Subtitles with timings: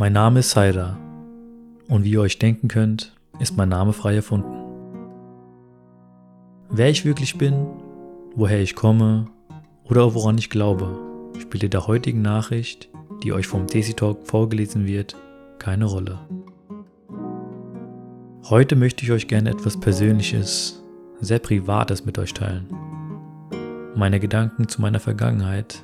[0.00, 0.96] Mein Name ist Saida
[1.86, 4.56] und wie ihr euch denken könnt, ist mein Name frei erfunden.
[6.70, 7.66] Wer ich wirklich bin,
[8.34, 9.26] woher ich komme
[9.84, 10.98] oder woran ich glaube,
[11.38, 12.88] spielt in der heutigen Nachricht,
[13.22, 15.16] die euch vom Desi Talk vorgelesen wird,
[15.58, 16.18] keine Rolle.
[18.44, 20.82] Heute möchte ich euch gerne etwas Persönliches,
[21.20, 22.68] sehr Privates mit euch teilen.
[23.94, 25.82] Meine Gedanken zu meiner Vergangenheit,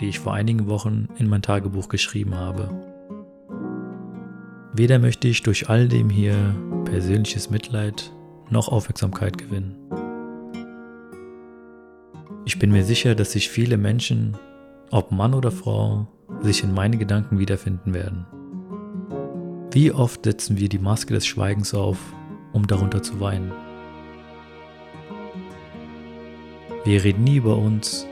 [0.00, 2.89] die ich vor einigen Wochen in mein Tagebuch geschrieben habe.
[4.72, 8.12] Weder möchte ich durch all dem hier persönliches Mitleid
[8.50, 9.76] noch Aufmerksamkeit gewinnen.
[12.44, 14.36] Ich bin mir sicher, dass sich viele Menschen,
[14.90, 16.06] ob Mann oder Frau,
[16.40, 18.26] sich in meine Gedanken wiederfinden werden.
[19.72, 21.98] Wie oft setzen wir die Maske des Schweigens auf,
[22.52, 23.52] um darunter zu weinen?
[26.84, 28.06] Wir reden nie über uns,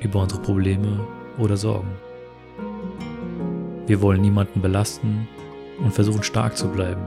[0.00, 1.06] über unsere Probleme
[1.38, 1.90] oder Sorgen.
[3.86, 5.28] Wir wollen niemanden belasten
[5.78, 7.02] und versuchen stark zu bleiben.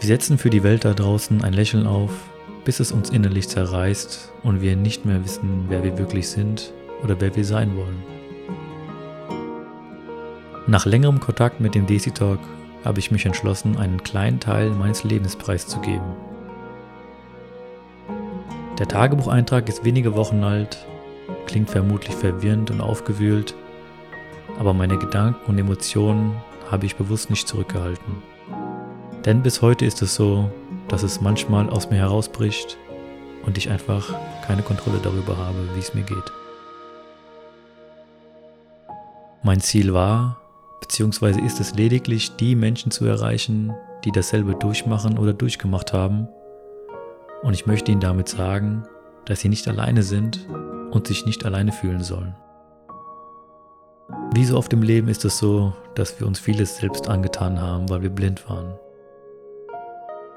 [0.00, 2.10] Wir setzen für die Welt da draußen ein Lächeln auf,
[2.64, 7.20] bis es uns innerlich zerreißt und wir nicht mehr wissen, wer wir wirklich sind oder
[7.20, 8.02] wer wir sein wollen.
[10.66, 12.40] Nach längerem Kontakt mit dem Desi Talk
[12.84, 16.14] habe ich mich entschlossen, einen kleinen Teil meines Lebens preiszugeben.
[18.78, 20.86] Der Tagebucheintrag ist wenige Wochen alt,
[21.46, 23.54] klingt vermutlich verwirrend und aufgewühlt,
[24.58, 26.36] aber meine Gedanken und Emotionen
[26.70, 28.22] habe ich bewusst nicht zurückgehalten.
[29.24, 30.50] Denn bis heute ist es so,
[30.88, 32.76] dass es manchmal aus mir herausbricht
[33.46, 34.14] und ich einfach
[34.46, 36.32] keine Kontrolle darüber habe, wie es mir geht.
[39.42, 40.40] Mein Ziel war,
[40.80, 43.72] beziehungsweise ist es lediglich, die Menschen zu erreichen,
[44.04, 46.28] die dasselbe durchmachen oder durchgemacht haben.
[47.42, 48.84] Und ich möchte ihnen damit sagen,
[49.24, 50.48] dass sie nicht alleine sind
[50.90, 52.34] und sich nicht alleine fühlen sollen.
[54.34, 57.88] Wie so oft im Leben ist es so, dass wir uns vieles selbst angetan haben,
[57.88, 58.78] weil wir blind waren.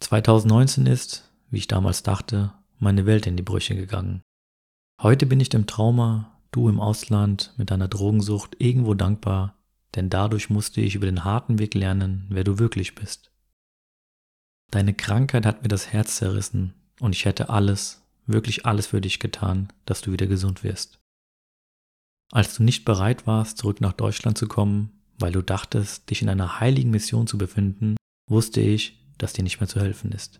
[0.00, 4.22] 2019 ist, wie ich damals dachte, meine Welt in die Brüche gegangen.
[5.02, 9.54] Heute bin ich dem Trauma, du im Ausland mit deiner Drogensucht irgendwo dankbar,
[9.94, 13.30] denn dadurch musste ich über den harten Weg lernen, wer du wirklich bist.
[14.70, 19.18] Deine Krankheit hat mir das Herz zerrissen und ich hätte alles, wirklich alles für dich
[19.18, 20.98] getan, dass du wieder gesund wirst.
[22.30, 26.28] Als du nicht bereit warst, zurück nach Deutschland zu kommen, weil du dachtest, dich in
[26.28, 27.96] einer heiligen Mission zu befinden,
[28.30, 30.38] wusste ich, dass dir nicht mehr zu helfen ist.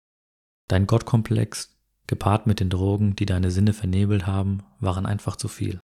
[0.69, 1.75] Dein Gottkomplex,
[2.06, 5.81] gepaart mit den Drogen, die deine Sinne vernebelt haben, waren einfach zu viel.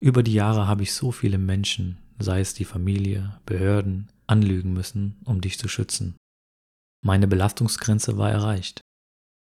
[0.00, 5.20] Über die Jahre habe ich so viele Menschen, sei es die Familie, Behörden, anlügen müssen,
[5.24, 6.16] um dich zu schützen.
[7.02, 8.80] Meine Belastungsgrenze war erreicht.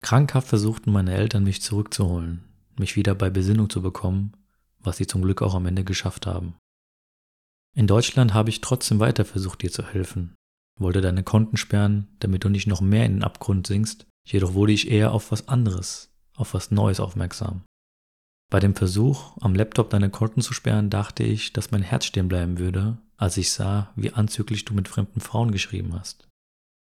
[0.02, 2.44] Krankhaft versuchten meine Eltern mich zurückzuholen,
[2.78, 4.34] mich wieder bei Besinnung zu bekommen,
[4.80, 6.56] was sie zum Glück auch am Ende geschafft haben.
[7.76, 10.34] In Deutschland habe ich trotzdem weiter versucht, dir zu helfen,
[10.80, 14.74] wollte deine Konten sperren, damit du nicht noch mehr in den Abgrund sinkst, jedoch wurde
[14.74, 17.62] ich eher auf was anderes, auf was Neues aufmerksam.
[18.50, 22.28] Bei dem Versuch, am Laptop deine Konten zu sperren, dachte ich, dass mein Herz stehen
[22.28, 26.28] bleiben würde, als ich sah, wie anzüglich du mit fremden Frauen geschrieben hast.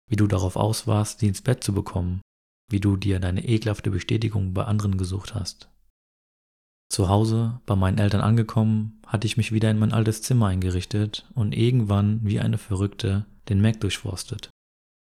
[0.09, 2.23] Wie du darauf aus warst, sie ins Bett zu bekommen
[2.69, 5.71] wie du dir deine ekelhafte Bestätigung bei anderen gesucht hast.
[6.91, 11.27] Zu Hause, bei meinen Eltern angekommen, hatte ich mich wieder in mein altes Zimmer eingerichtet
[11.35, 14.51] und irgendwann wie eine Verrückte den Mac durchforstet.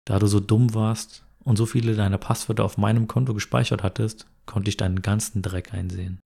[0.04, 4.26] Da du so dumm warst und so viele deiner Passwörter auf meinem Konto gespeichert hattest,
[4.46, 6.20] konnte ich deinen ganzen Dreck einsehen.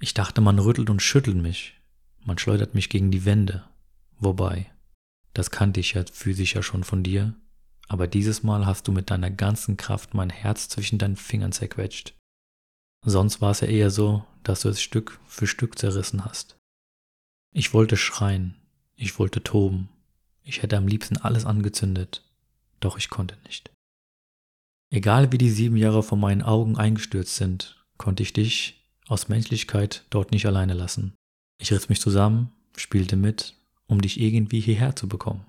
[0.00, 1.80] Ich dachte, man rüttelt und schüttelt mich,
[2.24, 3.64] man schleudert mich gegen die Wände.
[4.18, 4.70] Wobei,
[5.34, 7.34] das kannte ich ja physisch ja schon von dir,
[7.88, 12.14] aber dieses Mal hast du mit deiner ganzen Kraft mein Herz zwischen deinen Fingern zerquetscht.
[13.04, 16.56] Sonst war es ja eher so, dass du es Stück für Stück zerrissen hast.
[17.52, 18.54] Ich wollte schreien,
[18.96, 19.88] ich wollte toben,
[20.42, 22.22] ich hätte am liebsten alles angezündet,
[22.80, 23.70] doch ich konnte nicht.
[24.90, 30.04] Egal wie die sieben Jahre vor meinen Augen eingestürzt sind, konnte ich dich aus Menschlichkeit
[30.10, 31.14] dort nicht alleine lassen.
[31.58, 33.54] Ich riss mich zusammen, spielte mit,
[33.86, 35.44] um dich irgendwie hierher zu bekommen.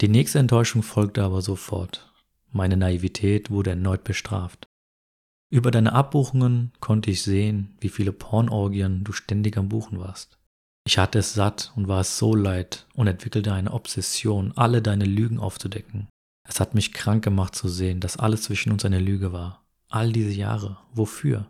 [0.00, 2.12] Die nächste Enttäuschung folgte aber sofort.
[2.50, 4.66] Meine Naivität wurde erneut bestraft.
[5.50, 10.38] Über deine Abbuchungen konnte ich sehen, wie viele Pornorgien du ständig am Buchen warst.
[10.86, 15.04] Ich hatte es satt und war es so leid und entwickelte eine Obsession, alle deine
[15.04, 16.08] Lügen aufzudecken.
[16.46, 19.64] Es hat mich krank gemacht zu sehen, dass alles zwischen uns eine Lüge war.
[19.88, 20.78] All diese Jahre.
[20.92, 21.48] Wofür?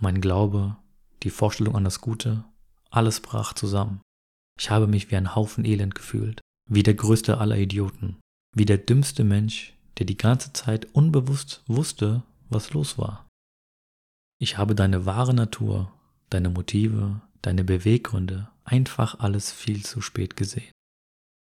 [0.00, 0.76] Mein Glaube,
[1.22, 2.44] die Vorstellung an das Gute,
[2.90, 4.00] alles brach zusammen.
[4.58, 8.16] Ich habe mich wie ein Haufen Elend gefühlt, wie der größte aller Idioten,
[8.54, 13.26] wie der dümmste Mensch, der die ganze Zeit unbewusst wusste, was los war.
[14.38, 15.92] Ich habe deine wahre Natur,
[16.30, 20.72] deine Motive, deine Beweggründe, einfach alles viel zu spät gesehen.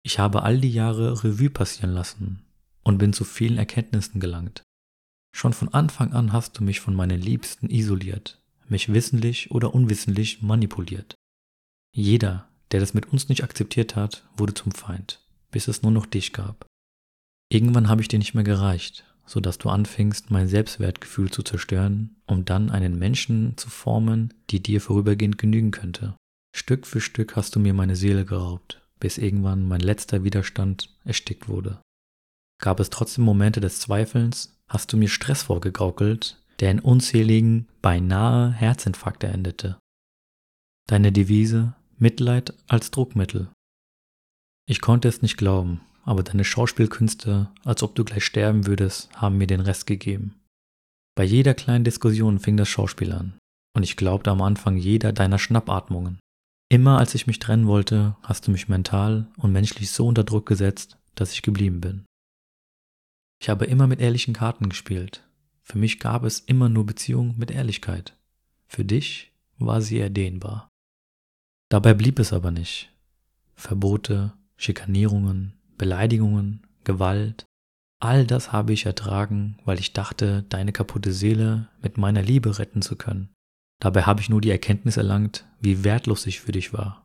[0.05, 2.45] Ich habe all die Jahre Revue passieren lassen
[2.85, 4.63] und bin zu vielen Erkenntnissen gelangt.
[5.35, 10.43] Schon von Anfang an hast du mich von meinen Liebsten isoliert, mich wissentlich oder unwissentlich
[10.43, 11.15] manipuliert.
[11.95, 15.21] Jeder, der das mit uns nicht akzeptiert hat, wurde zum Feind,
[15.51, 16.67] bis es nur noch dich gab.
[17.51, 22.17] Irgendwann habe ich dir nicht mehr gereicht, so dass du anfingst, mein Selbstwertgefühl zu zerstören,
[22.27, 26.15] um dann einen Menschen zu formen, die dir vorübergehend genügen könnte.
[26.55, 31.49] Stück für Stück hast du mir meine Seele geraubt, bis irgendwann mein letzter Widerstand erstickt
[31.49, 31.81] wurde.
[32.61, 38.53] Gab es trotzdem Momente des Zweifelns, hast du mir Stress vorgegaukelt, der in unzähligen, beinahe
[38.53, 39.79] Herzinfarkte endete.
[40.89, 43.51] Deine Devise Mitleid als Druckmittel.
[44.69, 49.37] Ich konnte es nicht glauben, aber deine Schauspielkünste, als ob du gleich sterben würdest, haben
[49.37, 50.41] mir den Rest gegeben.
[51.17, 53.37] Bei jeder kleinen Diskussion fing das Schauspiel an,
[53.75, 56.21] und ich glaubte am Anfang jeder deiner Schnappatmungen.
[56.69, 60.47] Immer als ich mich trennen wollte, hast du mich mental und menschlich so unter Druck
[60.47, 62.05] gesetzt, dass ich geblieben bin.
[63.43, 65.27] Ich habe immer mit ehrlichen Karten gespielt.
[65.65, 68.17] Für mich gab es immer nur Beziehung mit Ehrlichkeit.
[68.69, 70.69] Für dich war sie erdehnbar.
[71.69, 72.91] Dabei blieb es aber nicht.
[73.55, 77.45] Verbote, Schikanierungen, Beleidigungen, Gewalt,
[78.01, 82.81] all das habe ich ertragen, weil ich dachte, deine kaputte Seele mit meiner Liebe retten
[82.81, 83.35] zu können.
[83.81, 87.05] Dabei habe ich nur die Erkenntnis erlangt, wie wertlos ich für dich war.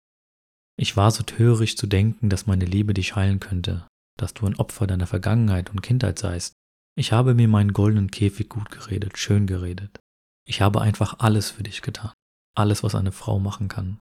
[0.77, 3.85] Ich war so töricht zu denken, dass meine Liebe dich heilen könnte,
[4.17, 6.53] dass du ein Opfer deiner Vergangenheit und Kindheit seist.
[6.95, 9.99] Ich habe mir meinen goldenen Käfig gut geredet, schön geredet.
[10.47, 12.13] Ich habe einfach alles für dich getan.
[12.55, 13.99] Alles, was eine Frau machen kann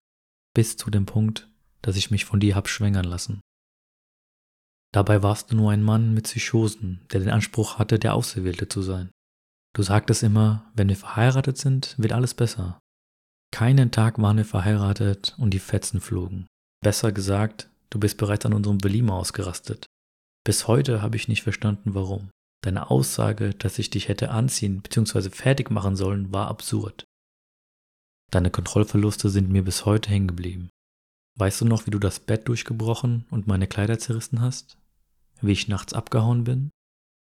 [0.54, 1.50] bis zu dem Punkt,
[1.82, 3.42] dass ich mich von dir hab schwängern lassen.
[4.94, 8.82] Dabei warst du nur ein Mann mit Psychosen, der den Anspruch hatte, der Auserwählte zu
[8.82, 9.10] sein.
[9.74, 12.80] Du sagtest immer, wenn wir verheiratet sind, wird alles besser.
[13.54, 16.46] Keinen Tag waren wir verheiratet und die Fetzen flogen.
[16.84, 19.86] Besser gesagt, du bist bereits an unserem Beliemer ausgerastet.
[20.44, 22.30] Bis heute habe ich nicht verstanden, warum.
[22.64, 25.30] Deine Aussage, dass ich dich hätte anziehen bzw.
[25.30, 27.06] fertig machen sollen, war absurd.
[28.32, 30.70] Deine Kontrollverluste sind mir bis heute hängen geblieben.
[31.38, 34.78] Weißt du noch, wie du das Bett durchgebrochen und meine Kleider zerrissen hast?
[35.42, 36.72] Wie ich nachts abgehauen bin?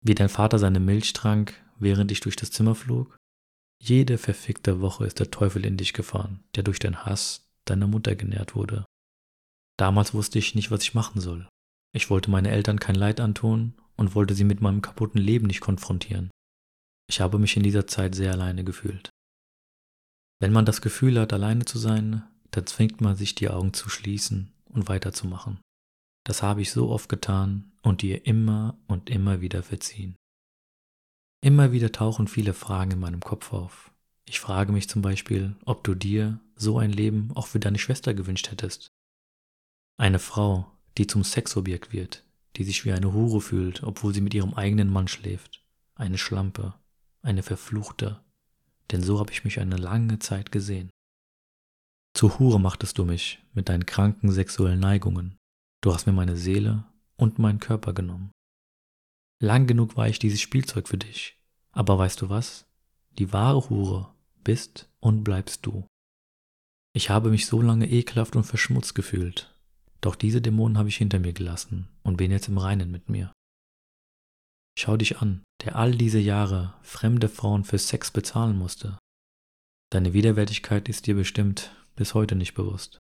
[0.01, 3.17] Wie dein Vater seine Milch trank, während ich durch das Zimmer flog?
[3.81, 8.15] Jede verfickte Woche ist der Teufel in dich gefahren, der durch den Hass deiner Mutter
[8.15, 8.85] genährt wurde.
[9.77, 11.47] Damals wusste ich nicht, was ich machen soll.
[11.93, 15.61] Ich wollte meine Eltern kein Leid antun und wollte sie mit meinem kaputten Leben nicht
[15.61, 16.29] konfrontieren.
[17.09, 19.09] Ich habe mich in dieser Zeit sehr alleine gefühlt.
[20.39, 23.89] Wenn man das Gefühl hat, alleine zu sein, dann zwingt man sich die Augen zu
[23.89, 25.59] schließen und weiterzumachen.
[26.23, 30.15] Das habe ich so oft getan und dir immer und immer wieder verziehen.
[31.41, 33.91] Immer wieder tauchen viele Fragen in meinem Kopf auf.
[34.25, 38.13] Ich frage mich zum Beispiel, ob du dir so ein Leben auch für deine Schwester
[38.13, 38.89] gewünscht hättest.
[39.97, 42.23] Eine Frau, die zum Sexobjekt wird,
[42.55, 45.63] die sich wie eine Hure fühlt, obwohl sie mit ihrem eigenen Mann schläft.
[45.95, 46.75] Eine Schlampe,
[47.21, 48.21] eine Verfluchte,
[48.91, 50.89] denn so habe ich mich eine lange Zeit gesehen.
[52.13, 55.37] Zur Hure machtest du mich mit deinen kranken sexuellen Neigungen.
[55.81, 56.83] Du hast mir meine Seele
[57.15, 58.31] und meinen Körper genommen.
[59.41, 61.37] Lang genug war ich dieses Spielzeug für dich.
[61.71, 62.65] Aber weißt du was?
[63.11, 65.85] Die wahre Hure bist und bleibst du.
[66.93, 69.55] Ich habe mich so lange ekelhaft und verschmutzt gefühlt.
[70.01, 73.31] Doch diese Dämonen habe ich hinter mir gelassen und bin jetzt im Reinen mit mir.
[74.77, 78.97] Schau dich an, der all diese Jahre fremde Frauen für Sex bezahlen musste.
[79.91, 82.99] Deine Widerwärtigkeit ist dir bestimmt bis heute nicht bewusst.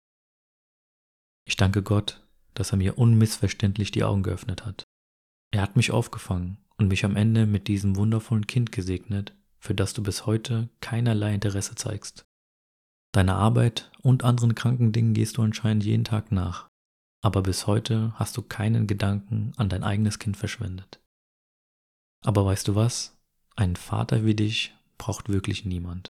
[1.47, 4.85] Ich danke Gott, dass er mir unmissverständlich die Augen geöffnet hat.
[5.53, 9.93] Er hat mich aufgefangen und mich am Ende mit diesem wundervollen Kind gesegnet, für das
[9.93, 12.25] du bis heute keinerlei Interesse zeigst.
[13.13, 16.69] Deiner Arbeit und anderen kranken Dingen gehst du anscheinend jeden Tag nach,
[17.23, 21.00] aber bis heute hast du keinen Gedanken an dein eigenes Kind verschwendet.
[22.25, 23.17] Aber weißt du was?
[23.57, 26.09] Einen Vater wie dich braucht wirklich niemand.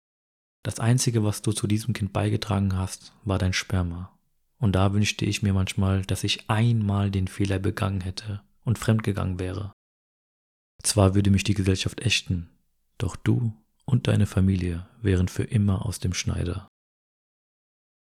[0.64, 4.18] Das Einzige, was du zu diesem Kind beigetragen hast, war dein Sperma.
[4.58, 9.38] Und da wünschte ich mir manchmal, dass ich einmal den Fehler begangen hätte und fremdgegangen
[9.38, 9.72] wäre.
[10.82, 12.50] Zwar würde mich die Gesellschaft ächten,
[12.98, 13.52] doch du
[13.84, 16.68] und deine Familie wären für immer aus dem Schneider.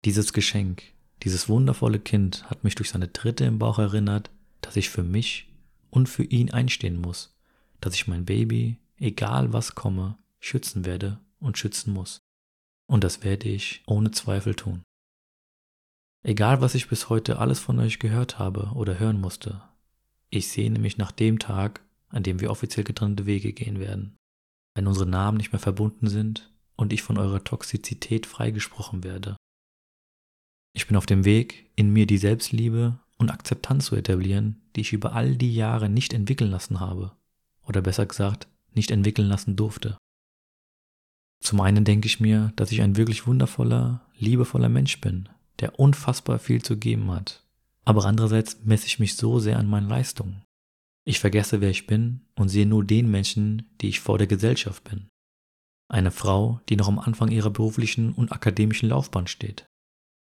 [0.05, 0.83] Dieses Geschenk,
[1.23, 4.29] dieses wundervolle Kind hat mich durch seine Tritte im Bauch erinnert,
[4.61, 5.53] dass ich für mich
[5.89, 7.34] und für ihn einstehen muss,
[7.85, 12.19] dass ich mein Baby, egal was komme, schützen werde und schützen muss.
[12.87, 14.81] Und das werde ich ohne Zweifel tun.
[16.23, 19.61] Egal, was ich bis heute alles von euch gehört habe oder hören musste,
[20.31, 24.15] ich sehne mich nach dem Tag, an dem wir offiziell getrennte Wege gehen werden,
[24.73, 29.35] wenn unsere Namen nicht mehr verbunden sind und ich von eurer Toxizität freigesprochen werde.
[30.73, 34.93] Ich bin auf dem Weg, in mir die Selbstliebe und Akzeptanz zu etablieren, die ich
[34.93, 37.15] über all die Jahre nicht entwickeln lassen habe,
[37.65, 39.97] oder besser gesagt, nicht entwickeln lassen durfte.
[41.41, 45.29] Zum einen denke ich mir, dass ich ein wirklich wundervoller, liebevoller Mensch bin,
[45.59, 47.43] der unfassbar viel zu geben hat.
[47.83, 50.43] Aber andererseits messe ich mich so sehr an meinen Leistungen.
[51.07, 54.83] Ich vergesse, wer ich bin und sehe nur den Menschen, die ich vor der Gesellschaft
[54.85, 55.07] bin.
[55.87, 59.67] Eine Frau, die noch am Anfang ihrer beruflichen und akademischen Laufbahn steht.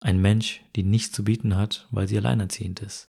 [0.02, 3.08] Ein Mensch, die nichts zu bieten hat, weil sie alleinerziehend ist.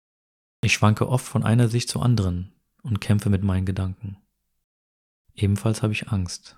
[0.62, 2.53] Ich schwanke oft von einer Sicht zur anderen
[2.84, 4.18] und kämpfe mit meinen Gedanken.
[5.34, 6.56] Ebenfalls habe ich Angst.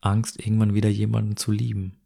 [0.00, 1.96] Angst, irgendwann wieder jemanden zu lieben.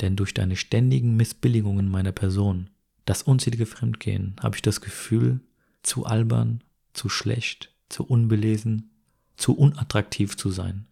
[0.00, 2.70] Denn durch deine ständigen Missbilligungen meiner Person,
[3.04, 5.40] das unzählige Fremdgehen, habe ich das Gefühl,
[5.82, 8.90] zu albern, zu schlecht, zu unbelesen,
[9.36, 10.86] zu unattraktiv zu sein.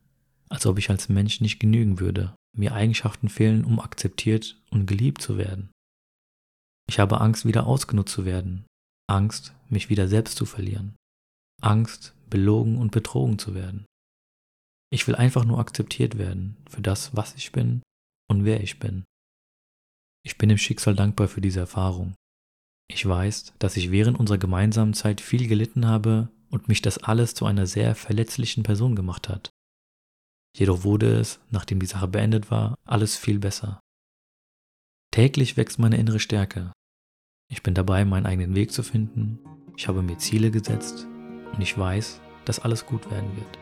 [0.48, 5.22] Als ob ich als Mensch nicht genügen würde, mir Eigenschaften fehlen, um akzeptiert und geliebt
[5.22, 5.70] zu werden.
[6.88, 8.64] Ich habe Angst, wieder ausgenutzt zu werden,
[9.06, 10.96] Angst, mich wieder selbst zu verlieren,
[11.60, 13.84] Angst, belogen und betrogen zu werden.
[14.92, 17.82] Ich will einfach nur akzeptiert werden für das, was ich bin
[18.28, 19.04] und wer ich bin.
[20.24, 22.14] Ich bin dem Schicksal dankbar für diese Erfahrung.
[22.88, 27.34] Ich weiß, dass ich während unserer gemeinsamen Zeit viel gelitten habe und mich das alles
[27.34, 29.50] zu einer sehr verletzlichen Person gemacht hat.
[30.56, 33.80] Jedoch wurde es, nachdem die Sache beendet war, alles viel besser.
[35.12, 36.72] Täglich wächst meine innere Stärke.
[37.48, 39.38] Ich bin dabei, meinen eigenen Weg zu finden.
[39.76, 41.06] Ich habe mir Ziele gesetzt
[41.60, 43.58] und ich weiß, dass alles gut werden wird.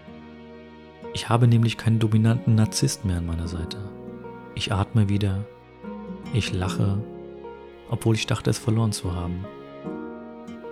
[1.15, 3.77] Ich habe nämlich keinen dominanten Narzisst mehr an meiner Seite.
[4.55, 5.45] Ich atme wieder.
[6.33, 7.03] Ich lache,
[7.91, 9.45] obwohl ich dachte, es verloren zu haben.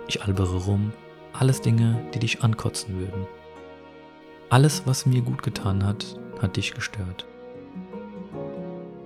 [0.07, 0.93] Ich albere rum.
[1.33, 3.27] Alles Dinge, die dich ankotzen würden.
[4.49, 7.27] Alles, was mir gut getan hat, hat dich gestört.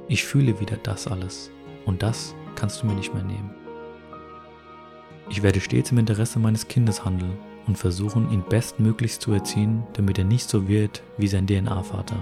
[0.10, 1.50] Ich fühle wieder das alles
[1.88, 3.50] und das kannst du mir nicht mehr nehmen.
[5.28, 7.36] Ich werde stets im Interesse meines Kindes handeln
[7.68, 12.18] und versuchen, ihn bestmöglichst zu erziehen, damit er nicht so wird wie sein DNA-Vater.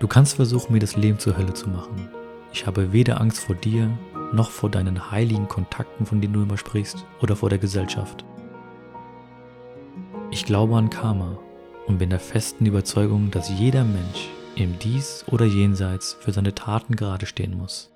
[0.00, 2.08] Du kannst versuchen, mir das Leben zur Hölle zu machen.
[2.52, 3.90] Ich habe weder Angst vor dir,
[4.32, 8.24] noch vor deinen heiligen Kontakten, von denen du immer sprichst, oder vor der Gesellschaft.
[10.30, 11.38] Ich glaube an Karma
[11.86, 16.96] und bin der festen Überzeugung, dass jeder Mensch im Dies oder Jenseits für seine Taten
[16.96, 17.90] gerade stehen muss.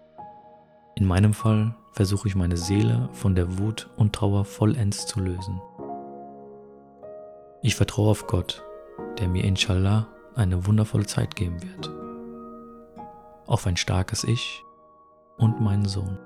[0.94, 5.60] In meinem Fall versuche ich meine Seele von der Wut und Trauer vollends zu lösen.
[7.60, 8.64] Ich vertraue auf Gott,
[9.18, 11.90] der mir inshallah eine wundervolle Zeit geben wird.
[13.46, 14.64] Auf ein starkes Ich
[15.36, 16.18] und meinen Sohn.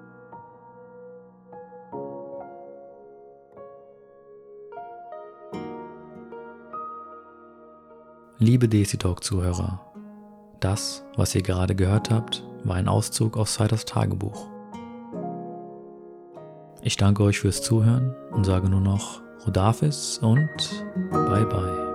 [8.38, 9.80] Liebe Daisy Talk Zuhörer,
[10.61, 14.56] das, was ihr gerade gehört habt, war ein Auszug aus Siders Tagebuch.
[16.87, 21.86] Ich danke euch fürs Zuhören und sage nur noch Rodafis und bye bye.